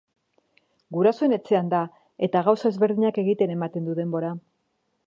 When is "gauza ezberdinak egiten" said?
2.49-3.57